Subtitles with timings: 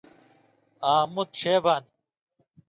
[0.91, 1.89] آں مُت شے بانیۡ